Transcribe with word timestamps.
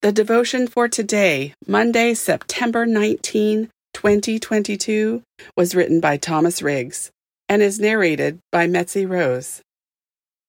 The 0.00 0.12
devotion 0.12 0.68
for 0.68 0.86
today, 0.86 1.54
Monday, 1.66 2.14
September 2.14 2.86
19, 2.86 3.68
2022, 3.94 5.24
was 5.56 5.74
written 5.74 5.98
by 5.98 6.16
Thomas 6.16 6.62
Riggs 6.62 7.10
and 7.48 7.62
is 7.62 7.80
narrated 7.80 8.38
by 8.52 8.68
Metzi 8.68 9.10
Rose. 9.10 9.60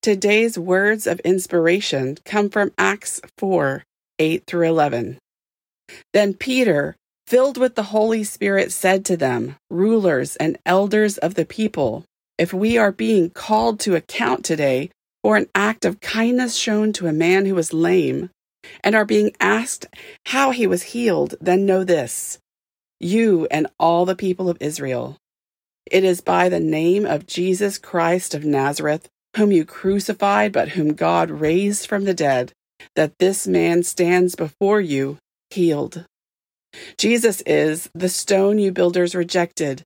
Today's 0.04 0.60
words 0.60 1.08
of 1.08 1.20
inspiration 1.22 2.20
come 2.26 2.52
from 2.52 2.74
Acts 2.78 3.22
4 3.40 3.84
8 4.20 4.44
through 4.46 4.68
11. 4.68 5.18
Then 6.14 6.36
Peter, 6.36 6.96
filled 7.26 7.58
with 7.58 7.74
the 7.74 7.90
Holy 7.90 8.24
Spirit, 8.24 8.72
said 8.72 9.04
to 9.06 9.18
them, 9.18 9.56
Rulers 9.72 10.36
and 10.36 10.60
elders 10.64 11.18
of 11.18 11.34
the 11.34 11.46
people, 11.46 12.06
if 12.38 12.54
we 12.54 12.78
are 12.78 12.92
being 12.92 13.32
called 13.32 13.80
to 13.80 13.96
account 13.96 14.46
today 14.46 14.92
for 15.24 15.38
an 15.38 15.48
act 15.56 15.86
of 15.86 16.02
kindness 16.02 16.56
shown 16.56 16.94
to 16.94 17.08
a 17.08 17.12
man 17.12 17.48
who 17.48 17.56
was 17.56 17.74
lame, 17.74 18.30
and 18.84 18.96
are 18.96 19.06
being 19.06 19.32
asked 19.40 19.86
how 20.28 20.52
he 20.52 20.68
was 20.68 20.84
healed, 20.84 21.36
then 21.40 21.66
know 21.66 21.84
this 21.84 22.40
you 23.02 23.48
and 23.50 23.68
all 23.80 24.06
the 24.06 24.16
people 24.16 24.50
of 24.50 24.58
Israel. 24.60 25.18
It 25.90 26.04
is 26.04 26.22
by 26.22 26.50
the 26.50 26.60
name 26.60 27.06
of 27.06 27.26
Jesus 27.26 27.78
Christ 27.78 28.36
of 28.36 28.44
Nazareth, 28.44 29.08
whom 29.38 29.52
you 29.52 29.66
crucified, 29.66 30.52
but 30.52 30.70
whom 30.70 30.94
God 30.94 31.32
raised 31.32 31.88
from 31.88 32.04
the 32.04 32.14
dead, 32.14 32.52
that 32.96 33.18
this 33.20 33.48
man 33.48 33.84
stands 33.84 34.36
before 34.36 34.82
you 34.82 35.18
healed. 35.50 36.06
Jesus 36.98 37.42
is 37.42 37.90
the 37.96 38.10
stone 38.10 38.60
you 38.60 38.72
builders 38.72 39.16
rejected, 39.16 39.84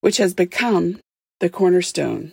which 0.00 0.18
has 0.18 0.34
become 0.34 0.98
the 1.40 1.48
cornerstone. 1.48 2.32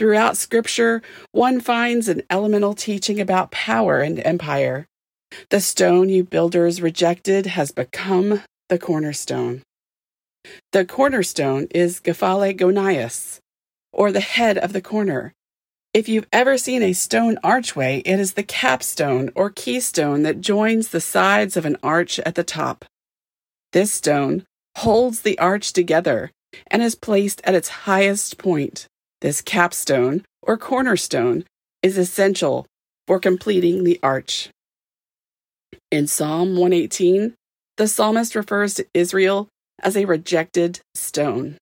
Throughout 0.00 0.38
Scripture, 0.38 1.02
one 1.32 1.60
finds 1.60 2.08
an 2.08 2.22
elemental 2.30 2.72
teaching 2.72 3.20
about 3.20 3.50
power 3.50 4.00
and 4.00 4.18
empire. 4.24 4.86
The 5.50 5.60
stone 5.60 6.08
you 6.08 6.24
builders 6.24 6.80
rejected 6.80 7.44
has 7.44 7.70
become 7.70 8.42
the 8.70 8.78
cornerstone. 8.78 9.60
The 10.72 10.86
cornerstone 10.86 11.66
is 11.74 12.00
Kephale 12.00 12.56
Gonias, 12.56 13.40
or 13.92 14.10
the 14.10 14.20
head 14.20 14.56
of 14.56 14.72
the 14.72 14.80
corner. 14.80 15.34
If 15.92 16.08
you've 16.08 16.28
ever 16.32 16.56
seen 16.56 16.82
a 16.82 16.94
stone 16.94 17.36
archway, 17.44 17.98
it 18.06 18.18
is 18.18 18.32
the 18.32 18.42
capstone 18.42 19.30
or 19.34 19.50
keystone 19.50 20.22
that 20.22 20.40
joins 20.40 20.88
the 20.88 21.02
sides 21.02 21.58
of 21.58 21.66
an 21.66 21.76
arch 21.82 22.18
at 22.20 22.36
the 22.36 22.42
top. 22.42 22.86
This 23.74 23.92
stone 23.92 24.46
holds 24.78 25.20
the 25.20 25.38
arch 25.38 25.74
together 25.74 26.30
and 26.68 26.80
is 26.80 26.94
placed 26.94 27.42
at 27.44 27.54
its 27.54 27.68
highest 27.84 28.38
point. 28.38 28.86
This 29.20 29.42
capstone, 29.42 30.24
or 30.42 30.56
cornerstone, 30.56 31.44
is 31.82 31.98
essential 31.98 32.66
for 33.06 33.20
completing 33.20 33.84
the 33.84 34.00
arch. 34.02 34.48
In 35.90 36.06
Psalm 36.06 36.56
118, 36.56 37.34
the 37.76 37.88
psalmist 37.88 38.34
refers 38.34 38.74
to 38.74 38.86
Israel 38.94 39.48
as 39.82 39.96
a 39.96 40.04
rejected 40.04 40.80
stone. 40.94 41.58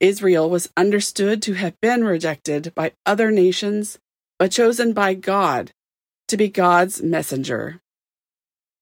Israel 0.00 0.48
was 0.48 0.70
understood 0.76 1.42
to 1.42 1.54
have 1.54 1.74
been 1.80 2.04
rejected 2.04 2.72
by 2.74 2.92
other 3.04 3.30
nations, 3.30 3.98
but 4.38 4.52
chosen 4.52 4.92
by 4.92 5.14
God 5.14 5.72
to 6.28 6.36
be 6.36 6.48
God's 6.48 7.02
messenger. 7.02 7.80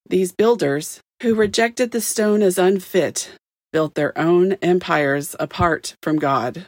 These 0.06 0.32
builders, 0.32 1.00
who 1.22 1.34
rejected 1.34 1.90
the 1.90 2.00
stone 2.00 2.42
as 2.42 2.58
unfit, 2.58 3.32
built 3.72 3.94
their 3.94 4.16
own 4.18 4.52
empires 4.62 5.34
apart 5.40 5.96
from 6.02 6.18
God. 6.18 6.66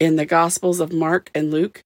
In 0.00 0.16
the 0.16 0.24
Gospels 0.24 0.80
of 0.80 0.94
Mark 0.94 1.30
and 1.34 1.50
Luke, 1.50 1.82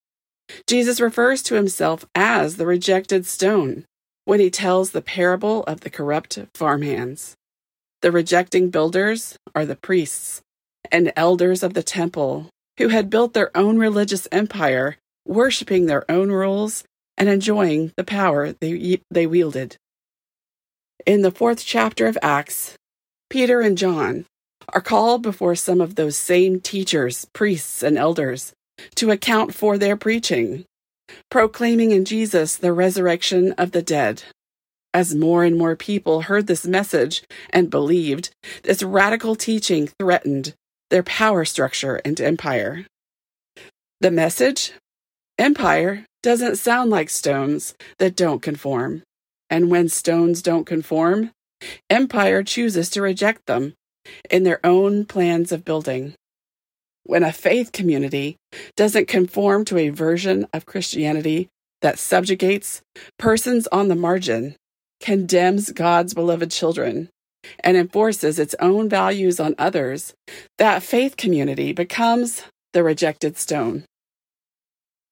Jesus 0.69 1.01
refers 1.01 1.43
to 1.43 1.57
himself 1.57 2.07
as 2.15 2.57
the 2.57 2.67
rejected 2.67 3.27
stone 3.27 3.87
when 4.25 4.39
he 4.39 4.51
tells 4.51 4.93
the 4.93 5.03
parable 5.03 5.65
of 5.65 5.81
the 5.81 5.91
corrupt 5.91 6.39
farmhands. 6.55 7.35
The 8.03 8.13
rejecting 8.13 8.71
builders 8.71 9.37
are 9.53 9.67
the 9.67 9.75
priests 9.75 10.43
and 10.93 11.13
elders 11.17 11.65
of 11.65 11.75
the 11.75 11.83
temple 11.83 12.51
who 12.79 12.89
had 12.89 13.11
built 13.11 13.35
their 13.35 13.55
own 13.57 13.79
religious 13.79 14.29
empire, 14.31 14.97
worshiping 15.27 15.87
their 15.87 16.09
own 16.09 16.31
rules 16.31 16.85
and 17.17 17.29
enjoying 17.29 17.93
the 17.97 18.05
power 18.05 18.53
they, 18.53 19.01
they 19.11 19.27
wielded. 19.27 19.77
In 21.05 21.23
the 21.23 21.33
fourth 21.33 21.65
chapter 21.65 22.07
of 22.07 22.19
Acts, 22.23 22.77
Peter 23.29 23.61
and 23.61 23.77
John 23.77 24.25
are 24.73 24.81
called 24.81 25.23
before 25.23 25.55
some 25.55 25.81
of 25.81 25.95
those 25.95 26.17
same 26.17 26.61
teachers, 26.61 27.27
priests, 27.33 27.83
and 27.83 27.99
elders 27.99 28.53
to 28.97 29.11
account 29.11 29.55
for 29.55 29.79
their 29.79 29.97
preaching, 29.97 30.65
proclaiming 31.31 31.91
in 31.91 32.05
Jesus 32.05 32.57
the 32.57 32.73
resurrection 32.73 33.53
of 33.53 33.73
the 33.73 33.83
dead. 33.83 34.23
As 34.93 35.15
more 35.15 35.43
and 35.45 35.57
more 35.57 35.75
people 35.75 36.23
heard 36.23 36.47
this 36.47 36.67
message 36.67 37.23
and 37.51 37.71
believed, 37.71 38.31
this 38.63 38.83
radical 38.83 39.35
teaching 39.35 39.89
threatened 39.99 40.55
their 40.91 41.03
power 41.03 41.45
structure 41.45 42.01
and 42.05 42.21
empire. 42.21 42.87
The 44.01 44.11
message? 44.11 44.73
Empire 45.39 46.07
doesn't 46.23 46.57
sound 46.57 46.91
like 46.91 47.11
stones 47.11 47.75
that 47.99 48.15
don't 48.15 48.41
conform. 48.41 49.03
And 49.51 49.71
when 49.71 49.89
stones 49.89 50.43
don't 50.43 50.65
conform, 50.65 51.33
empire 51.91 52.43
chooses 52.45 52.89
to 52.91 53.03
reject 53.03 53.47
them 53.47 53.75
in 54.31 54.43
their 54.43 54.65
own 54.65 55.05
plans 55.05 55.53
of 55.53 55.65
building. 55.65 56.15
When 57.05 57.23
a 57.23 57.33
faith 57.33 57.73
community 57.73 58.37
doesn't 58.77 59.09
conform 59.09 59.65
to 59.67 59.79
a 59.79 59.91
version 59.91 60.47
of 60.53 60.67
Christianity 60.67 61.49
that 61.83 61.99
subjugates 61.99 62.81
persons 63.19 63.67
on 63.69 63.89
the 63.89 63.95
margin, 63.95 64.57
condemns 65.01 65.71
God's 65.73 66.15
beloved 66.15 66.51
children, 66.51 67.11
and 67.61 67.77
enforces 67.77 68.39
its 68.39 68.55
own 68.59 68.89
values 68.89 69.39
on 69.39 69.55
others, 69.59 70.15
that 70.57 70.83
faith 70.83 71.17
community 71.17 71.73
becomes 71.73 72.45
the 72.73 72.83
rejected 72.83 73.37
stone. 73.37 73.85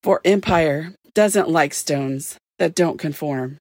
For 0.02 0.20
empire 0.24 0.94
doesn't 1.14 1.50
like 1.50 1.74
stones 1.74 2.38
that 2.58 2.74
don't 2.74 2.98
conform. 2.98 3.58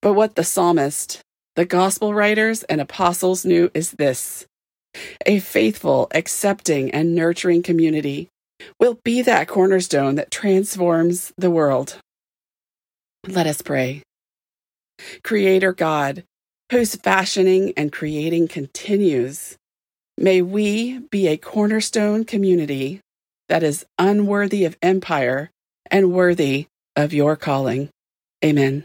But 0.00 0.14
what 0.14 0.36
the 0.36 0.44
psalmist 0.44 1.20
the 1.56 1.64
gospel 1.64 2.14
writers 2.14 2.62
and 2.64 2.80
apostles 2.80 3.44
knew 3.44 3.70
is 3.74 3.92
this 3.92 4.46
a 5.26 5.40
faithful, 5.40 6.08
accepting, 6.14 6.90
and 6.90 7.14
nurturing 7.14 7.62
community 7.62 8.28
will 8.78 8.98
be 9.04 9.22
that 9.22 9.48
cornerstone 9.48 10.14
that 10.14 10.30
transforms 10.30 11.32
the 11.36 11.50
world. 11.50 11.96
Let 13.26 13.46
us 13.46 13.60
pray. 13.62 14.02
Creator 15.22 15.72
God, 15.72 16.24
whose 16.70 16.94
fashioning 16.94 17.72
and 17.76 17.92
creating 17.92 18.48
continues, 18.48 19.56
may 20.16 20.42
we 20.42 21.00
be 21.10 21.26
a 21.26 21.36
cornerstone 21.36 22.24
community 22.24 23.00
that 23.48 23.62
is 23.62 23.84
unworthy 23.98 24.64
of 24.64 24.76
empire 24.82 25.50
and 25.90 26.12
worthy 26.12 26.66
of 26.94 27.12
your 27.12 27.36
calling. 27.36 27.90
Amen. 28.44 28.84